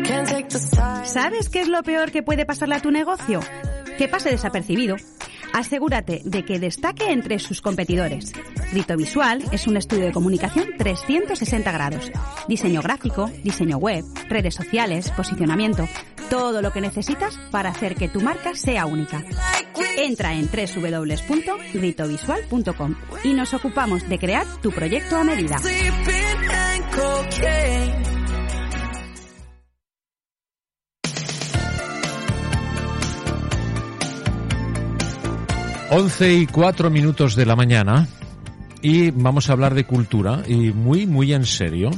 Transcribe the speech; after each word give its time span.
Can't 0.03 0.27
take 0.27 0.50
the 0.50 0.59
side. 0.59 1.05
¿Sabes 1.08 1.50
qué 1.50 1.61
es 1.61 1.67
lo 1.67 1.81
peor 1.84 2.11
que 2.11 2.22
puede 2.23 2.45
pasarle 2.45 2.75
a 2.75 2.80
tu 2.81 2.91
negocio? 2.91 3.39
Que 3.97 4.08
pase 4.08 4.30
desapercibido. 4.30 4.97
Asegúrate 5.55 6.22
de 6.26 6.44
que 6.44 6.59
destaque 6.59 7.14
entre 7.14 7.40
sus 7.40 7.62
competidores. 7.62 8.34
Rito 8.73 8.98
Visual 8.98 9.41
es 9.54 9.68
un 9.68 9.78
estudio 9.78 10.08
de 10.08 10.12
comunicación 10.12 10.73
360 10.78 11.72
grados. 11.72 12.12
Diseño 12.50 12.81
gráfico, 12.81 13.31
diseño 13.41 13.78
web, 13.78 14.04
redes 14.28 14.54
sociales, 14.54 15.12
posicionamiento, 15.12 15.88
todo 16.30 16.62
lo 16.62 16.73
que 16.73 16.81
necesitas 16.81 17.39
para 17.52 17.70
hacer 17.70 17.95
que 17.95 18.09
tu 18.09 18.20
marca 18.20 18.53
sea 18.53 18.86
única. 18.86 19.23
Entra 19.97 20.34
en 20.34 20.50
www.ritovisual.com 20.50 22.95
y 23.23 23.31
nos 23.31 23.53
ocupamos 23.53 24.09
de 24.09 24.19
crear 24.19 24.45
tu 24.62 24.72
proyecto 24.72 25.16
a 25.16 25.23
medida. 25.23 25.56
11 35.97 36.33
y 36.33 36.45
4 36.45 36.89
minutos 36.89 37.38
de 37.38 37.45
la 37.45 37.55
mañana 37.55 38.05
y 38.81 39.11
vamos 39.11 39.49
a 39.49 39.53
hablar 39.53 39.73
de 39.73 39.85
cultura 39.85 40.41
y 40.45 40.73
muy, 40.73 41.07
muy 41.07 41.31
en 41.31 41.45
serio 41.45 41.89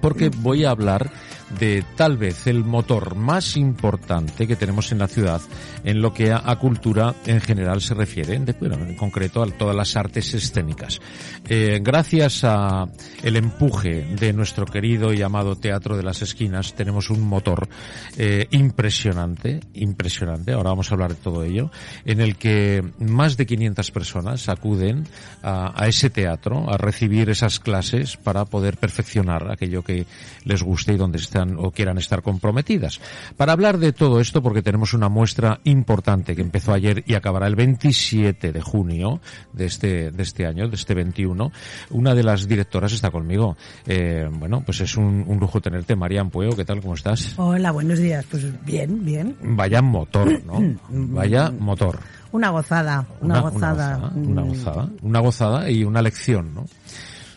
porque 0.00 0.30
mm. 0.30 0.42
voy 0.42 0.64
a 0.64 0.70
hablar 0.70 1.12
de 1.60 1.84
tal 1.96 2.16
vez 2.16 2.46
el 2.46 2.64
motor 2.64 3.14
más 3.14 3.56
importante 3.56 4.46
que 4.46 4.56
tenemos 4.56 4.90
en 4.92 4.98
la 4.98 5.08
ciudad 5.08 5.40
en 5.84 6.00
lo 6.02 6.12
que 6.12 6.32
a, 6.32 6.42
a 6.44 6.56
cultura 6.58 7.14
en 7.26 7.40
general 7.40 7.80
se 7.80 7.94
refiere, 7.94 8.38
de- 8.38 8.52
bueno, 8.54 8.76
en 8.76 8.96
concreto 8.96 9.42
a 9.42 9.46
todas 9.46 9.74
las 9.76 9.96
artes 9.96 10.34
escénicas. 10.34 11.00
Eh, 11.48 11.78
gracias 11.82 12.42
a 12.44 12.86
el 13.22 13.36
empuje 13.36 14.06
de 14.18 14.32
nuestro 14.32 14.66
querido 14.66 15.12
y 15.12 15.22
amado 15.22 15.56
Teatro 15.56 15.96
de 15.96 16.02
las 16.02 16.22
Esquinas 16.22 16.74
tenemos 16.74 17.10
un 17.10 17.20
motor 17.22 17.68
eh, 18.16 18.46
impresionante, 18.50 19.60
impresionante, 19.74 20.52
ahora 20.52 20.70
vamos 20.70 20.90
a 20.90 20.94
hablar 20.94 21.10
de 21.14 21.20
todo 21.22 21.44
ello, 21.44 21.70
en 22.04 22.20
el 22.20 22.36
que 22.36 22.82
más 22.98 23.36
de 23.36 23.46
500 23.46 23.90
personas 23.90 24.48
acuden 24.48 25.06
a, 25.42 25.72
a 25.80 25.86
ese 25.86 26.10
teatro 26.10 26.68
a 26.72 26.76
recibir 26.76 27.30
esas 27.30 27.60
clases 27.60 28.16
para 28.16 28.44
poder 28.44 28.76
perfeccionar 28.76 29.50
aquello 29.50 29.82
que 29.82 30.06
les 30.44 30.62
guste 30.62 30.92
y 30.92 30.96
donde 30.96 31.18
están 31.36 31.56
o 31.58 31.70
quieran 31.70 31.98
estar 31.98 32.22
comprometidas. 32.22 33.00
Para 33.36 33.52
hablar 33.52 33.78
de 33.78 33.92
todo 33.92 34.20
esto, 34.20 34.42
porque 34.42 34.62
tenemos 34.62 34.94
una 34.94 35.08
muestra 35.08 35.60
importante 35.64 36.34
que 36.34 36.40
empezó 36.40 36.72
ayer 36.72 37.04
y 37.06 37.14
acabará 37.14 37.46
el 37.46 37.56
27 37.56 38.52
de 38.52 38.60
junio 38.62 39.20
de 39.52 39.66
este, 39.66 40.10
de 40.10 40.22
este 40.22 40.46
año, 40.46 40.68
de 40.68 40.76
este 40.76 40.94
21, 40.94 41.52
una 41.90 42.14
de 42.14 42.22
las 42.22 42.48
directoras 42.48 42.92
está 42.92 43.10
conmigo. 43.10 43.56
Eh, 43.86 44.26
bueno, 44.32 44.62
pues 44.64 44.80
es 44.80 44.96
un, 44.96 45.24
un 45.26 45.38
lujo 45.38 45.60
tenerte. 45.60 45.94
Marian 45.94 46.30
Pueo, 46.30 46.56
¿qué 46.56 46.64
tal? 46.64 46.80
¿Cómo 46.80 46.94
estás? 46.94 47.34
Hola, 47.36 47.70
buenos 47.70 47.98
días. 47.98 48.24
Pues 48.30 48.44
bien, 48.64 49.04
bien. 49.04 49.36
Vaya 49.42 49.82
motor, 49.82 50.42
¿no? 50.44 50.76
Vaya 50.88 51.50
motor. 51.50 51.98
Una 52.32 52.50
gozada, 52.50 53.06
una, 53.20 53.40
gozada. 53.40 54.10
Una, 54.14 54.30
una 54.30 54.42
Mm, 54.42 54.48
gozada. 54.48 54.88
Una 55.02 55.20
gozada 55.20 55.70
y 55.70 55.84
una 55.84 56.02
lección, 56.02 56.54
¿no? 56.54 56.66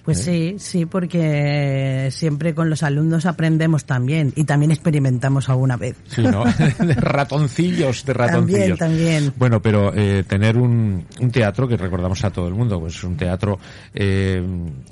Pues 0.10 0.24
sí, 0.24 0.56
sí, 0.58 0.86
porque 0.88 2.10
siempre 2.12 2.56
con 2.56 2.70
los 2.70 2.82
alumnos 2.82 3.28
aprendemos 3.28 3.86
también 3.86 4.34
y 4.36 4.44
también 4.44 4.72
experimentamos 4.72 5.50
alguna 5.50 5.78
vez. 5.78 5.98
Sí, 6.08 6.24
¿no? 6.24 6.44
de 6.80 6.96
ratoncillos, 6.96 8.06
de 8.06 8.14
También, 8.16 8.34
ratoncillos. 8.34 8.80
también. 8.80 9.34
Bueno, 9.38 9.62
pero 9.62 9.94
eh, 9.94 10.24
tener 10.28 10.58
un, 10.58 11.06
un 11.20 11.32
teatro 11.32 11.68
que 11.68 11.78
recordamos 11.78 12.24
a 12.24 12.32
todo 12.32 12.48
el 12.48 12.56
mundo, 12.56 12.80
pues 12.80 13.04
un 13.04 13.18
teatro 13.18 13.60
eh, 13.94 14.42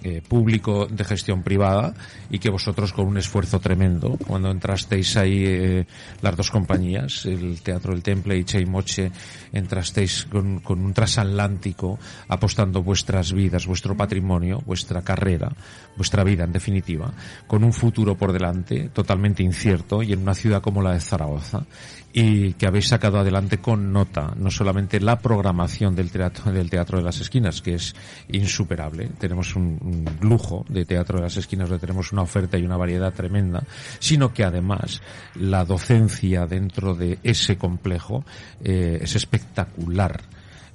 eh, 0.04 0.22
público 0.28 0.86
de 0.86 1.04
gestión 1.04 1.42
privada 1.42 1.94
y 2.30 2.40
que 2.40 2.50
vosotros 2.50 2.94
con 2.94 3.08
un 3.08 3.18
esfuerzo 3.18 3.60
tremendo, 3.60 4.18
cuando 4.28 4.52
entrasteis 4.52 5.18
ahí 5.18 5.44
eh, 5.46 5.86
las 6.22 6.36
dos 6.36 6.52
compañías, 6.52 7.26
el 7.26 7.62
Teatro 7.62 7.94
del 7.94 8.04
Temple 8.04 8.38
y 8.38 8.44
Cheimoche, 8.44 9.12
entrasteis 9.52 10.26
con, 10.26 10.60
con 10.60 10.84
un 10.84 10.94
transatlántico 10.94 11.98
apostando 12.28 12.84
vuestras 12.84 13.34
vidas, 13.34 13.66
vuestro 13.66 13.96
patrimonio, 13.96 14.62
vuestra 14.66 15.02
carrera, 15.08 15.50
vuestra 15.96 16.26
vida 16.26 16.44
en 16.44 16.52
definitiva, 16.52 17.14
con 17.48 17.64
un 17.64 17.72
futuro 17.72 18.16
por 18.16 18.34
delante 18.34 18.90
totalmente 18.90 19.42
incierto 19.42 20.04
y 20.04 20.12
en 20.12 20.22
una 20.22 20.36
ciudad 20.36 20.62
como 20.62 20.82
la 20.82 20.92
de 20.92 21.00
Zaragoza 21.00 21.64
y 22.12 22.54
que 22.54 22.68
habéis 22.68 22.88
sacado 22.88 23.20
adelante 23.20 23.60
con 23.60 23.94
nota 23.94 24.34
no 24.36 24.52
solamente 24.52 25.00
la 25.00 25.20
programación 25.20 25.96
del 25.96 26.12
teatro 26.12 26.52
del 26.52 26.70
teatro 26.70 26.98
de 26.98 27.04
las 27.04 27.20
esquinas 27.22 27.62
que 27.62 27.76
es 27.76 27.96
insuperable 28.30 29.10
tenemos 29.20 29.56
un, 29.56 30.06
lujo 30.22 30.66
de 30.68 30.86
teatro 30.86 31.18
de 31.18 31.24
las 31.24 31.38
esquinas 31.38 31.70
donde 31.70 31.86
tenemos 31.86 32.12
una 32.12 32.24
oferta 32.24 32.58
y 32.58 32.64
una 32.64 32.78
variedad 32.78 33.14
tremenda 33.14 33.64
sino 34.00 34.34
que 34.34 34.44
además 34.44 35.02
la 35.36 35.64
docencia 35.64 36.48
dentro 36.48 36.96
de 36.96 37.20
ese 37.24 37.58
complejo 37.58 38.24
eh, 38.64 39.00
es 39.02 39.16
espectacular 39.16 40.22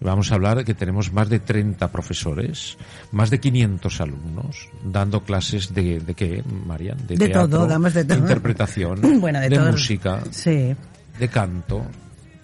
Vamos 0.02 0.30
a 0.32 0.34
hablar 0.34 0.58
de 0.58 0.64
que 0.64 0.74
tenemos 0.74 1.12
más 1.12 1.28
de 1.28 1.38
30 1.40 1.90
profesores, 1.90 2.76
más 3.12 3.30
de 3.30 3.40
500 3.40 4.00
alumnos, 4.00 4.68
dando 4.84 5.22
clases 5.22 5.72
de, 5.74 6.00
de 6.00 6.14
qué, 6.14 6.42
Marian? 6.66 6.98
De 7.06 7.16
teatro, 7.16 7.48
todo, 7.48 7.66
damos 7.66 7.94
de 7.94 8.04
todo. 8.04 8.18
interpretación, 8.18 9.00
Bueno, 9.20 9.40
de 9.40 9.50
todo. 9.50 9.70
música, 9.72 10.20
Sí, 10.30 10.74
de 11.18 11.28
canto, 11.28 11.84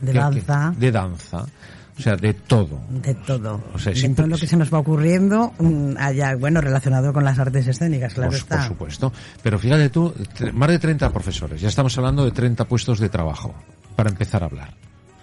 De 0.01 0.13
¿qué- 0.13 0.19
danza. 0.19 0.75
de 0.77 0.93
danza, 0.93 1.47
o 1.99 2.01
sea, 2.01 2.17
de 2.17 2.33
todo. 2.35 2.81
de 2.91 3.15
todo. 3.15 3.61
O 3.75 3.79
sea, 3.79 3.93
de 3.93 4.09
todo 4.11 4.27
lo 4.29 4.39
que 4.39 4.47
se 4.47 4.57
nos 4.57 4.73
va 4.73 4.79
ocurriendo 4.79 5.53
mm, 5.59 5.95
allá, 5.99 6.37
bueno, 6.37 6.61
relacionado 6.61 7.13
con 7.13 7.25
las 7.25 7.39
artes 7.41 7.67
escénicas, 7.67 8.15
claro 8.15 8.31
por, 8.31 8.39
está. 8.39 8.57
por 8.59 8.67
supuesto. 8.69 9.13
Pero 9.43 9.59
fíjate 9.59 9.89
tú, 9.91 10.15
más 10.53 10.69
de 10.71 10.79
30 10.79 11.11
profesores, 11.13 11.61
ya 11.61 11.69
estamos 11.69 11.97
hablando 11.99 12.25
de 12.25 12.31
30 12.31 12.65
puestos 12.67 13.01
de 13.01 13.09
trabajo, 13.09 13.53
para 13.97 14.11
empezar 14.11 14.45
a 14.45 14.47
hablar. 14.47 14.75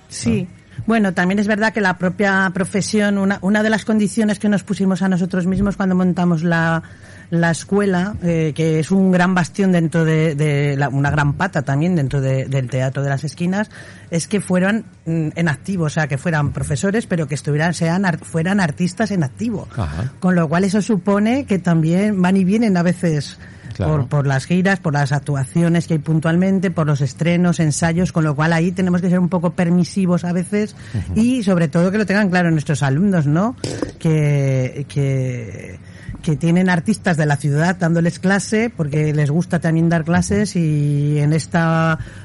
Sí. 0.09 0.46
Bueno, 0.85 1.13
también 1.13 1.39
es 1.39 1.47
verdad 1.47 1.73
que 1.73 1.81
la 1.81 1.97
propia 1.97 2.49
profesión, 2.53 3.17
una, 3.17 3.39
una 3.41 3.63
de 3.63 3.69
las 3.69 3.85
condiciones 3.85 4.39
que 4.39 4.49
nos 4.49 4.63
pusimos 4.63 5.01
a 5.01 5.09
nosotros 5.09 5.45
mismos 5.47 5.77
cuando 5.77 5.95
montamos 5.95 6.43
la, 6.43 6.83
la 7.29 7.51
escuela, 7.51 8.15
eh, 8.21 8.51
que 8.55 8.79
es 8.79 8.91
un 8.91 9.11
gran 9.11 9.33
bastión 9.33 9.71
dentro 9.71 10.05
de, 10.05 10.35
de 10.35 10.75
la- 10.77 10.89
una 10.89 11.09
gran 11.11 11.33
pata 11.33 11.61
también 11.63 11.95
dentro 11.95 12.21
de- 12.21 12.45
del 12.45 12.69
teatro 12.69 13.01
de 13.03 13.09
las 13.09 13.23
esquinas, 13.23 13.69
es 14.11 14.27
que 14.27 14.41
fueran 14.41 14.85
mm, 15.05 15.29
en 15.35 15.47
activo, 15.47 15.85
o 15.85 15.89
sea, 15.89 16.07
que 16.07 16.17
fueran 16.17 16.51
profesores, 16.51 17.07
pero 17.07 17.27
que 17.27 17.35
estuvieran, 17.35 17.73
sean, 17.73 18.05
ar- 18.05 18.19
fueran 18.19 18.59
artistas 18.59 19.11
en 19.11 19.23
activo. 19.23 19.67
Ajá. 19.75 20.11
Con 20.19 20.35
lo 20.35 20.47
cual 20.47 20.65
eso 20.65 20.81
supone 20.81 21.45
que 21.45 21.57
también 21.57 22.21
van 22.21 22.37
y 22.37 22.43
vienen 22.43 22.77
a 22.77 22.83
veces 22.83 23.37
Claro. 23.75 23.91
por, 23.91 24.07
por 24.07 24.27
las 24.27 24.45
giras, 24.45 24.79
por 24.79 24.93
las 24.93 25.11
actuaciones 25.11 25.85
que 25.85 25.95
hay 25.95 25.99
puntualmente, 25.99 26.72
por 26.72 26.87
los 26.87 27.01
estrenos, 27.01 27.59
ensayos, 27.59 28.13
con 28.13 28.23
lo 28.23 28.33
cual 28.33 28.53
ahí 28.53 28.72
tenemos 28.72 29.01
que 29.01 29.09
ser 29.09 29.19
un 29.19 29.27
poco 29.27 29.51
permisivos 29.51 30.23
a 30.23 30.31
veces 30.31 30.77
y 31.13 31.43
sobre 31.43 31.67
todo 31.67 31.91
que 31.91 31.97
lo 31.97 32.05
tengan 32.05 32.29
claro 32.29 32.49
nuestros 32.51 32.81
alumnos, 32.83 33.27
¿no? 33.27 33.57
Que, 33.99 34.85
que, 34.87 35.77
que 36.22 36.35
tienen 36.35 36.70
artistas 36.70 37.17
de 37.17 37.26
la 37.26 37.38
ciudad 37.38 37.76
dándoles 37.78 38.20
clase 38.20 38.72
porque 38.76 39.14
les 39.14 39.29
gusta 39.32 39.59
también 39.59 39.90
dar 39.90 40.03
clases 40.03 40.56
y 40.56 41.20
en 41.20 41.34
este 41.34 41.58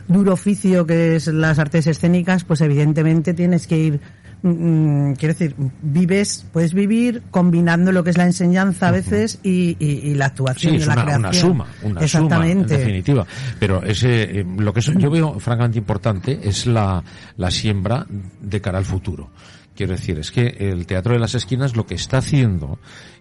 duro 0.09 0.33
oficio 0.35 0.87
que 0.87 1.17
es 1.17 1.27
las 1.29 1.59
artes 1.59 1.87
escénicas, 1.87 2.45
pues 2.45 2.61
evidentemente 2.61 3.35
tienes 3.35 3.67
que 3.67 3.79
ir 3.79 4.01
mm, 4.43 5.13
quiero 5.15 5.35
decir, 5.35 5.55
vives, 5.83 6.47
puedes 6.53 6.73
vivir 6.73 7.23
combinando 7.31 7.93
lo 7.93 8.03
que 8.03 8.11
es 8.11 8.17
la 8.19 8.25
enseñanza 8.25 8.89
a 8.89 8.91
veces 8.91 9.39
y, 9.43 9.77
y- 9.79 10.01
y 10.11 10.15
la 10.15 10.27
actuación 10.27 10.73
Sí, 10.73 10.79
y 10.79 10.81
es 10.81 10.87
la 10.87 10.95
una, 10.95 11.03
creación. 11.05 11.25
una 11.25 11.33
suma, 11.35 11.67
una 11.83 12.09
suma, 12.09 12.49
en 12.49 12.67
definitiva. 12.67 13.27
Pero 13.59 13.83
ese, 13.83 14.41
eh, 14.41 14.47
lo 14.59 14.73
que 14.73 14.81
yo 14.81 15.11
veo 15.11 15.39
francamente 15.41 15.79
importante 15.79 16.41
es 16.43 16.67
la, 16.67 17.03
la 17.37 17.51
siembra 17.51 18.07
de 18.41 18.61
cara 18.63 18.79
al 18.79 18.85
futuro. 18.87 19.31
Quiero 19.75 19.93
decir, 19.93 20.19
es 20.19 20.31
que 20.31 20.57
el 20.59 20.87
Teatro 20.87 21.15
de 21.15 21.21
las 21.21 21.35
Esquinas 21.35 21.77
lo 21.77 21.87
que 21.87 21.95
está 21.95 22.19
haciendo 22.19 22.79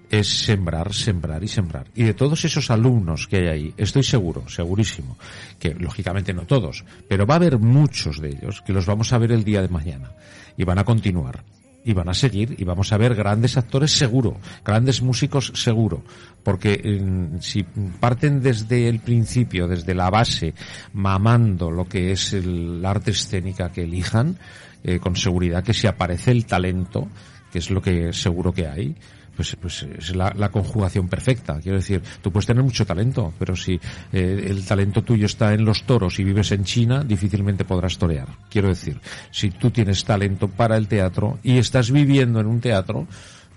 es 0.10 0.28
sembrar, 0.28 0.94
sembrar 0.94 1.44
y 1.44 1.48
sembrar. 1.48 1.88
Y 1.96 2.04
de 2.04 2.14
todos 2.14 2.44
esos 2.44 2.72
alumnos 2.72 3.28
que 3.28 3.38
hay 3.38 3.48
ahí, 3.48 3.74
estoy 3.78 4.04
seguro, 4.04 4.50
segurísimo, 4.50 5.18
que 5.60 5.74
lógicamente 5.76 6.34
no 6.34 6.48
todos, 6.48 6.84
pero 7.08 7.26
va 7.26 7.36
a 7.36 7.38
haber 7.38 7.60
muchos 7.60 8.20
de 8.20 8.30
ellos 8.30 8.62
que 8.66 8.74
los 8.74 8.86
vamos 8.86 9.14
a 9.14 9.18
ver 9.18 9.32
el 9.32 9.44
día 9.44 9.62
de 9.62 9.70
mañana 9.70 10.12
y 10.58 10.64
van 10.64 10.80
a 10.80 10.84
continuar 10.84 11.44
y 11.84 11.94
van 11.94 12.10
a 12.10 12.14
seguir 12.14 12.56
y 12.58 12.64
vamos 12.64 12.92
a 12.92 12.98
ver 12.98 13.16
grandes 13.16 13.58
actores 13.58 13.92
seguro, 13.92 14.38
grandes 14.66 15.02
músicos 15.02 15.52
seguro, 15.56 16.04
porque 16.44 16.82
eh, 16.84 17.30
si 17.40 17.64
parten 17.64 18.42
desde 18.42 18.90
el 18.90 19.00
principio, 19.00 19.68
desde 19.68 19.94
la 19.94 20.10
base, 20.10 20.54
mamando 20.94 21.72
lo 21.72 21.86
que 21.86 22.12
es 22.12 22.34
el 22.34 22.86
arte 22.86 23.12
escénica 23.12 23.72
que 23.72 23.84
elijan, 23.84 24.38
eh, 24.84 25.00
con 25.00 25.16
seguridad 25.16 25.64
que 25.64 25.74
si 25.74 25.88
aparece 25.88 26.32
el 26.32 26.46
talento, 26.46 27.08
que 27.52 27.60
es 27.60 27.70
lo 27.70 27.82
que 27.82 28.14
seguro 28.14 28.54
que 28.54 28.68
hay, 28.68 28.96
pues, 29.36 29.56
pues 29.60 29.84
es 29.84 30.16
la, 30.16 30.34
la 30.36 30.50
conjugación 30.50 31.08
perfecta. 31.08 31.60
Quiero 31.60 31.78
decir, 31.78 32.02
tú 32.22 32.32
puedes 32.32 32.46
tener 32.46 32.64
mucho 32.64 32.86
talento, 32.86 33.34
pero 33.38 33.56
si 33.56 33.80
eh, 34.12 34.46
el 34.48 34.66
talento 34.66 35.04
tuyo 35.04 35.26
está 35.26 35.54
en 35.54 35.66
los 35.66 35.84
toros 35.84 36.20
y 36.20 36.24
vives 36.24 36.52
en 36.52 36.64
China, 36.64 37.04
difícilmente 37.04 37.66
podrás 37.66 37.98
torear. 37.98 38.28
Quiero 38.50 38.70
decir, 38.70 39.00
si 39.32 39.52
tú 39.52 39.72
tienes 39.72 40.04
talento 40.04 40.48
para 40.48 40.78
el 40.78 40.88
teatro 40.88 41.40
y 41.44 41.58
estás 41.58 41.92
viviendo 41.92 42.40
en 42.40 42.48
un 42.48 42.60
teatro, 42.60 43.08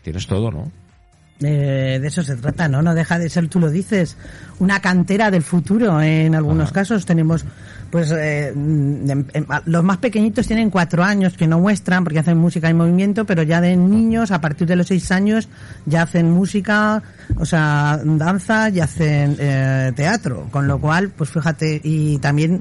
tienes 0.02 0.26
todo, 0.26 0.50
¿no? 0.50 0.70
Eh, 1.44 1.98
de 2.00 2.06
eso 2.08 2.22
se 2.22 2.36
trata, 2.36 2.68
¿no? 2.68 2.82
No 2.82 2.94
deja 2.94 3.18
de 3.18 3.28
ser, 3.28 3.48
tú 3.48 3.58
lo 3.60 3.70
dices, 3.70 4.16
una 4.58 4.80
cantera 4.80 5.30
del 5.30 5.42
futuro. 5.42 6.00
En 6.00 6.34
algunos 6.34 6.66
Ajá. 6.66 6.74
casos 6.74 7.04
tenemos, 7.06 7.44
pues, 7.90 8.10
eh, 8.12 8.48
em- 8.48 9.24
los 9.66 9.82
más 9.84 9.98
pequeñitos 9.98 10.46
tienen 10.46 10.70
cuatro 10.70 11.02
años 11.02 11.36
que 11.36 11.46
no 11.46 11.58
muestran 11.58 12.04
porque 12.04 12.18
hacen 12.20 12.38
música 12.38 12.68
en 12.68 12.76
movimiento, 12.76 13.24
pero 13.24 13.42
ya 13.42 13.60
de 13.60 13.76
niños, 13.76 14.30
a 14.30 14.40
partir 14.40 14.66
de 14.66 14.76
los 14.76 14.86
seis 14.86 15.10
años, 15.10 15.48
ya 15.86 16.02
hacen 16.02 16.30
música, 16.30 17.02
o 17.36 17.44
sea, 17.44 18.00
danza 18.04 18.68
y 18.70 18.80
hacen 18.80 19.36
eh, 19.38 19.92
teatro. 19.96 20.48
Con 20.50 20.66
lo 20.68 20.78
cual, 20.80 21.10
pues 21.10 21.30
fíjate, 21.30 21.80
y 21.82 22.18
también 22.18 22.60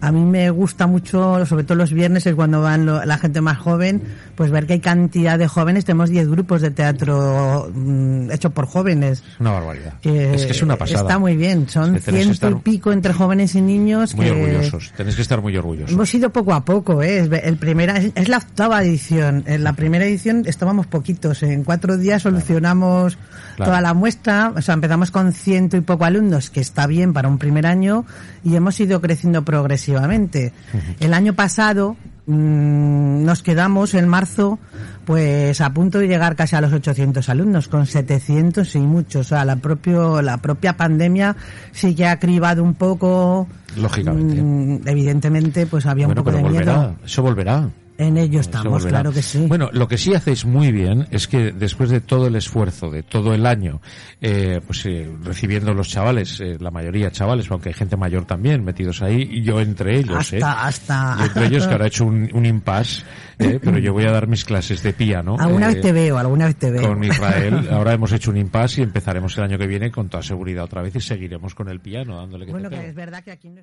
a 0.00 0.12
mí 0.12 0.24
me 0.24 0.50
gusta 0.50 0.86
mucho, 0.86 1.44
sobre 1.46 1.64
todo 1.64 1.76
los 1.76 1.92
viernes, 1.92 2.26
es 2.26 2.34
cuando 2.34 2.60
van 2.62 2.86
lo- 2.86 3.04
la 3.04 3.18
gente 3.18 3.40
más 3.40 3.58
joven, 3.58 4.02
pues 4.36 4.50
ver 4.50 4.66
que 4.66 4.74
hay 4.74 4.80
cantidad 4.80 5.38
de 5.38 5.48
jóvenes. 5.48 5.84
Tenemos 5.84 6.10
10 6.10 6.28
grupos 6.28 6.60
de 6.62 6.70
teatro 6.70 7.70
mm, 7.74 8.30
hechos 8.30 8.52
por 8.52 8.66
jóvenes. 8.66 9.22
Es 9.34 9.40
una 9.40 9.52
barbaridad. 9.52 9.94
Que 10.00 10.34
es 10.34 10.46
que 10.46 10.52
es 10.52 10.62
una 10.62 10.76
pasada. 10.76 11.00
Está 11.02 11.18
muy 11.18 11.36
bien. 11.36 11.68
Son 11.68 11.96
Es 11.96 12.04
que 12.04 12.12
ciento 12.12 12.28
y 12.28 12.32
estar 12.32 12.60
pico 12.60 12.92
entre 12.92 13.12
jóvenes 13.12 13.54
y 13.54 13.60
niños. 13.60 14.14
Muy 14.14 14.26
que 14.26 14.30
orgullosos. 14.32 14.92
Tenéis 14.96 15.16
que 15.16 15.22
estar 15.22 15.40
muy 15.42 15.56
orgullosos. 15.56 15.92
Hemos 15.92 16.14
ido 16.14 16.30
poco 16.30 16.54
a 16.54 16.64
poco, 16.64 17.02
¿eh? 17.02 17.18
Es, 17.20 17.30
el 17.44 17.56
primera, 17.56 17.98
es, 17.98 18.28
la 18.28 18.36
octava 18.38 18.82
edición. 18.82 19.42
En 19.46 19.64
la 19.64 19.72
primera 19.72 20.04
edición 20.04 20.42
estábamos 20.46 20.86
poquitos. 20.86 21.42
En 21.42 21.64
cuatro 21.64 21.96
días 21.96 22.22
solucionamos 22.22 23.18
Claro. 23.56 23.72
toda 23.72 23.80
la 23.80 23.92
muestra. 23.94 24.52
O 24.56 24.62
sea, 24.62 24.74
empezamos 24.74 25.10
con 25.10 25.32
ciento 25.32 25.76
y 25.76 25.80
poco 25.80 26.04
alumnos, 26.04 26.48
que 26.50 26.60
está 26.60 26.86
bien 26.86 27.12
para 27.12 27.26
un 27.28 27.38
primer 27.38 27.66
año, 27.66 28.04
y 28.44 28.54
hemos 28.54 28.78
ido 28.78 29.00
creciendo 29.00 29.44
progresivamente. 29.44 29.87
El 31.00 31.14
año 31.14 31.32
pasado 31.34 31.96
mm, 32.26 33.24
nos 33.24 33.42
quedamos 33.42 33.94
en 33.94 34.08
marzo, 34.08 34.58
pues 35.04 35.60
a 35.60 35.70
punto 35.72 35.98
de 35.98 36.08
llegar 36.08 36.36
casi 36.36 36.56
a 36.56 36.60
los 36.60 36.72
800 36.72 37.28
alumnos, 37.28 37.68
con 37.68 37.86
700 37.86 38.74
y 38.74 38.78
muchos. 38.80 39.26
O 39.26 39.28
sea, 39.28 39.44
la, 39.44 39.56
propio, 39.56 40.20
la 40.22 40.36
propia 40.38 40.76
pandemia 40.76 41.36
sí 41.72 41.94
que 41.94 42.06
ha 42.06 42.18
cribado 42.18 42.62
un 42.62 42.74
poco. 42.74 43.46
Lógicamente. 43.76 44.42
Mm, 44.42 44.80
evidentemente, 44.86 45.66
pues 45.66 45.86
había 45.86 46.06
bueno, 46.06 46.20
un 46.20 46.24
poco 46.24 46.36
pero 46.36 46.48
de 46.48 46.52
volverá. 46.52 46.78
miedo. 46.78 46.96
Eso 47.04 47.22
volverá. 47.22 47.68
En 47.98 48.16
ello 48.16 48.38
estamos, 48.40 48.86
claro 48.86 49.12
que 49.12 49.22
sí. 49.22 49.46
Bueno, 49.48 49.70
lo 49.72 49.88
que 49.88 49.98
sí 49.98 50.14
hacéis 50.14 50.44
muy 50.44 50.70
bien 50.70 51.08
es 51.10 51.26
que 51.26 51.50
después 51.50 51.90
de 51.90 52.00
todo 52.00 52.28
el 52.28 52.36
esfuerzo, 52.36 52.90
de 52.90 53.02
todo 53.02 53.34
el 53.34 53.44
año, 53.44 53.80
eh, 54.20 54.60
pues 54.64 54.86
eh, 54.86 55.10
recibiendo 55.22 55.74
los 55.74 55.88
chavales, 55.88 56.40
eh, 56.40 56.56
la 56.60 56.70
mayoría 56.70 57.10
chavales, 57.10 57.50
aunque 57.50 57.70
hay 57.70 57.74
gente 57.74 57.96
mayor 57.96 58.24
también 58.24 58.64
metidos 58.64 59.02
ahí, 59.02 59.28
y 59.28 59.42
yo 59.42 59.60
entre 59.60 59.98
ellos, 59.98 60.16
hasta, 60.16 60.36
eh. 60.36 60.40
hasta. 60.42 61.16
Yo 61.18 61.24
entre 61.24 61.46
ellos, 61.46 61.66
que 61.66 61.72
ahora 61.72 61.86
he 61.86 61.88
hecho 61.88 62.04
un, 62.04 62.30
un 62.32 62.46
impasse, 62.46 63.02
eh, 63.38 63.58
pero 63.62 63.78
yo 63.78 63.92
voy 63.92 64.04
a 64.04 64.12
dar 64.12 64.28
mis 64.28 64.44
clases 64.44 64.82
de 64.82 64.92
piano. 64.92 65.36
alguna 65.38 65.70
eh, 65.70 65.74
vez 65.74 65.82
te 65.82 65.92
veo, 65.92 66.18
alguna 66.18 66.46
vez 66.46 66.56
te 66.56 66.70
veo. 66.70 66.88
Con 66.88 67.02
Israel, 67.02 67.68
ahora 67.72 67.94
hemos 67.94 68.12
hecho 68.12 68.30
un 68.30 68.36
impasse 68.36 68.80
y 68.80 68.84
empezaremos 68.84 69.36
el 69.38 69.44
año 69.44 69.58
que 69.58 69.66
viene 69.66 69.90
con 69.90 70.08
toda 70.08 70.22
seguridad 70.22 70.64
otra 70.64 70.82
vez 70.82 70.94
y 70.96 71.00
seguiremos 71.00 71.54
con 71.54 71.68
el 71.68 71.80
piano, 71.80 72.16
dándole 72.16 72.46
que 72.46 72.52
Bueno, 72.52 72.70
te 72.70 72.76
que 72.76 72.88
es 72.88 72.94
verdad 72.94 73.24
que 73.24 73.32
aquí 73.32 73.50
no 73.50 73.62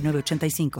906985. 0.00 0.70